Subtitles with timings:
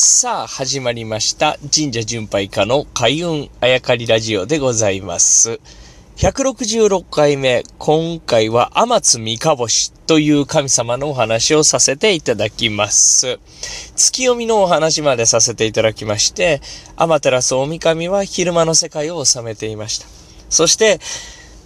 [0.00, 1.58] さあ、始まりました。
[1.74, 5.58] 神社巡拝家の開運あやかりラジオでございます。
[6.18, 13.40] 166回目、今回は天津三日星という神様のお話をさせていただきます。
[13.96, 16.60] 月読みのお話までさせていただきまして、
[16.94, 20.06] 天照大神は昼間の世界を治めていました。
[20.48, 21.00] そして、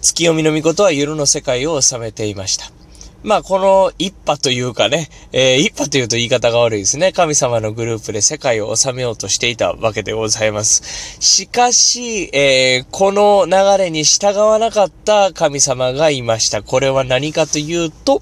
[0.01, 2.82] 月読みの御事は夜の世界を治めていました。
[3.23, 7.13] まあ、この一派というかね、えー、一派というと言い方が悪いですね。
[7.13, 11.17] 神様のグループで世界を治めようとしていたわけでございます。
[11.21, 16.63] しかし、えー、この流れに従わなかった神様がいました。
[16.63, 18.21] これは何かというと、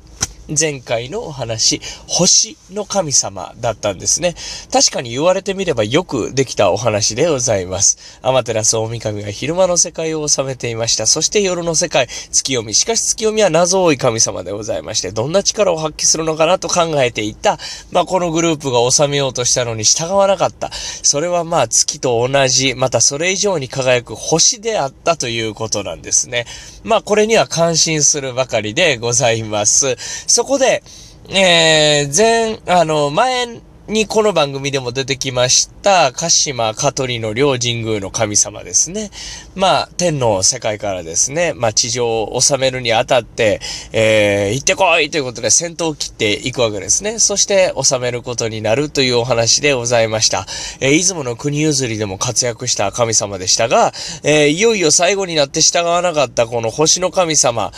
[0.57, 4.35] 前回のお話、星の神様だったんですね。
[4.71, 7.97] 確かに言われてみればよくできたお話でございます。
[8.21, 11.05] 天照大神が昼間の世界を治めていました。
[11.05, 12.73] そして夜の世界、月読み。
[12.73, 17.57] しかし月読みは謎多い神様でございまして、どんな力を発揮するのかなと考えていた。
[17.91, 20.71] まあ、このグループが治めようとしたのに従わなかった。
[20.71, 26.45] それはまあ、月と同じ、またそれ以上に輝く星であったということなんですね。
[26.83, 29.95] まあ、これには感心するばかりでございます。
[30.27, 30.81] そそこで、
[31.29, 39.11] えー、前、あの、前にこの番組でも出てきました、鹿島香取の両神宮の神様ですね。
[39.53, 43.59] まあ、天の世界からですね、まあ、地上を治めるにあたって、
[43.91, 47.19] えー、行ってこいということで戦闘を切っていくわけですね。
[47.19, 50.47] そして治めることになるというお話でございました。
[50.79, 57.71] えー、出雲の国譲りでも活躍した神様でしたが、えー、いよいよ最後になって従わなかったこの星の神様、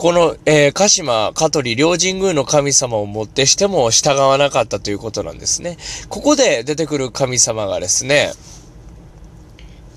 [0.00, 5.76] この、えー、鹿島、香取、両神宮の神様をもってしても従わなかったということなんですね。
[6.08, 8.32] ここで出てくる神様がですね、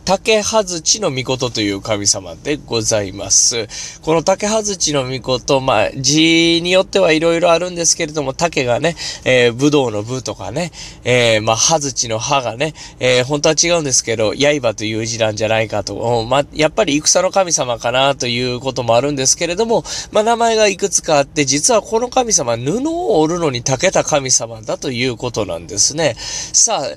[0.05, 3.67] 竹葉槌の御事という神様でございます。
[4.01, 10.71] この竹葉槌の御事、まあ、字によってはいろいろあるんですけれども、竹がね、えー、武道の武とかね、
[11.05, 26.15] えー、まあ、葉槌の葉がね、えー、本当は違うんですけど、刃という字なんじゃないかと、まあ、やっぱり戦の神様かなということもあるんですけれども、まあ、名前がいくつかあって、実はこの神様、布を織るのに長けた神様だということなんですね。
[26.17, 26.87] さあ、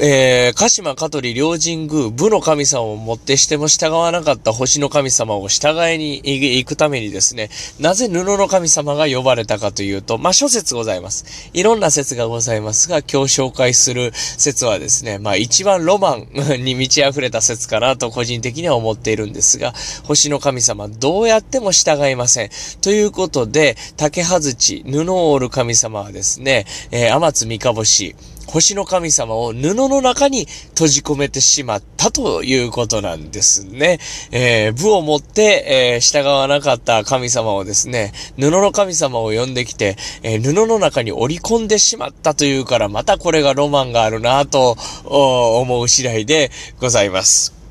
[0.00, 7.50] えー、鹿島香取両神宮、武の神様をもってしても従わなかった星の神様を従いに行くためにですね、
[7.80, 11.50] なぜ布の神様が呼ばれたかというと、まあ、諸説ございます。
[11.52, 19.72] いろんな説がございますが、今日紹介する説はですね、まあ、一番ロマンに満ち溢れた説かなと個人的には思っているんですが、
[20.04, 22.50] 星の神様、どうやっても従いません。
[22.82, 28.14] ということで、竹葉槌、布を織る神様はですね、えー、天津三日星、
[28.46, 33.98] 星の神様を布の中に閉じ込めてしまったということなんですね。
[34.30, 46.50] えー、部を持って、えー、従わなかった神様をですね、布の神様を呼んできて、えー、布の中に織り込んでしまったというから、またこれがロマンがあるなと思う次第で
[46.80, 47.63] ございます。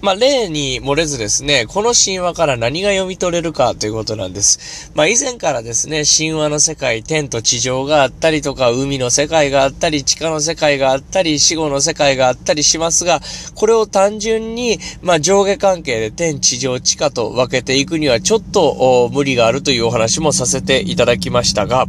[0.00, 4.92] まあ、例に漏れずですね、この神話から何が読み取れるかということなんです。
[4.94, 13.20] まあ、以前からですね、神話の世界、天と地上があったりとか、海の世界があったり、地下の世界があったり、死後の世界があったりしますが、
[13.56, 21.86] これを単純に、まあ、上下関係で天、地上、地下と分けていくにはちょっと無理があるというお話もさせていただきましたが、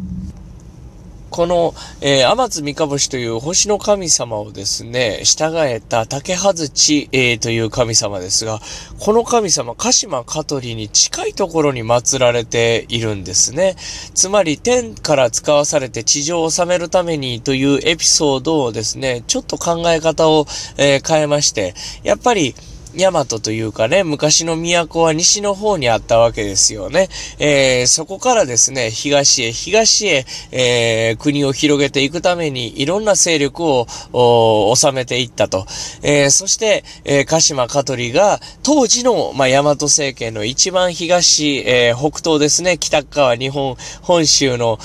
[1.30, 8.60] この、えー、天津三日星という星の神様をですね、従えた竹葉槌、えー、という神様ですが、
[9.00, 13.76] この神様、鹿島香取に近いところに祀られているんですね。
[14.16, 20.46] つまり、天から使わされて地上を治めるためにというエピソードをですね、ちょっと考え方を、
[20.78, 22.56] えー、変えまして、やっぱり、
[22.96, 27.08] 大和というかね、昔の都は西の方にあったわけですよね。
[27.38, 35.68] えー、そこからですね、東へ、東へ、えー、国を広げていくために、いろんな勢力を収めていったと。
[36.02, 44.80] えー、そして、え鹿島香取が、当時の、まあ、大和政権の一番東、え北東ですね、北側日本、本州の、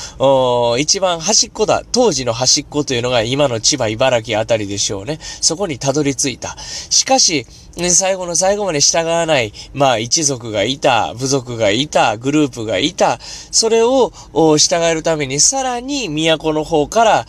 [0.78, 1.82] 一番端っこだ。
[1.90, 5.18] 当時の端っこというのが、今の千葉、茨城あたりでしょうね。
[5.40, 6.56] そこにたどり着いた。
[6.58, 7.46] しかし、
[7.94, 17.26] 最後の最後まで従わない、まあ一族がいた、部族がいた、グループがいた、それを従えるためにさらに都の方から、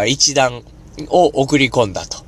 [0.00, 0.62] あ一段
[1.08, 2.27] を送り込んだと。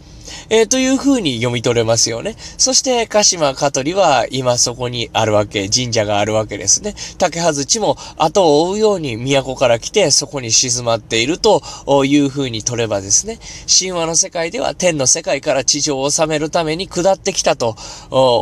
[0.50, 2.35] えー、という風に読み取れますよね。
[2.58, 6.94] そして、鹿島香取は今そこにあるわけ、神社があるわけですね。
[7.19, 11.62] 竹葉槌も後を追うように都から来て、そこに静まっていると
[12.05, 13.38] いう風に取ればですね、
[13.69, 17.76] 神話の世界では天の世界から地上を治めるために下ってきたと、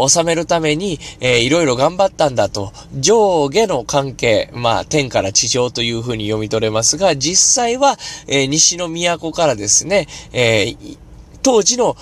[0.09, 10.99] 治めるために、えー、いろいろ頑張ったんだと、上下の関係、まあ天から地上という風に読み取れますが、実際は、えー、西の都からですね、えー
[11.43, 11.97] 当時の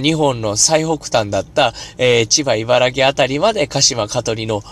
[0.00, 4.62] 日本の最北端だった、えー、千葉、茨城あたりまで鹿島香取の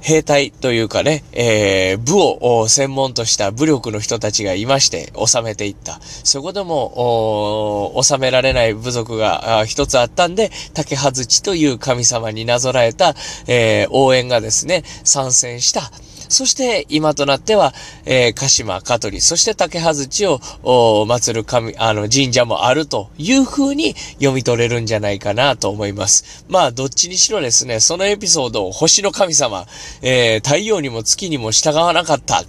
[0.00, 6.00] 兵隊というかね、えー、武を専門とした武力の人たちがいまして、治めていった。
[6.00, 13.14] そこでも、治められない部族が一つあったんで、竹葉槌という神様になぞらえた、
[13.46, 15.90] えー、応援がですね、参戦した。
[16.30, 17.74] そして今となっては、
[18.06, 26.44] えー、鹿島、香取、そして竹葉槌を祀る神、あの神社もあるという風に読み取れるんじゃないかなと思います。
[26.48, 29.66] まあ、どっちにしろですね、そのエピソードを星の神様、
[30.02, 32.44] えー、太陽にも月にも従わなかった。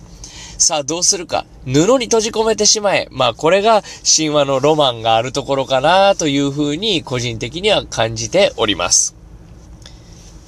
[0.57, 1.47] さあどうするか。
[1.65, 3.07] 布に閉じ込めてしまえ。
[3.09, 9.20] まあこれが神話のロマンがあるところかなというふうに個人的には感じております。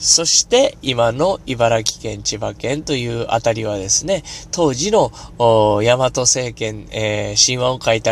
[0.03, 8.11] そして今の茨城県、千葉県というあたりはですね、当時の大和政権、えー、神話を書いた、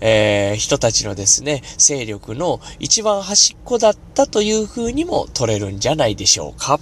[0.00, 6.80] えー、人たちのですね、勢力の一番端っこだったというふうにも取れるんじゃないでしょうか。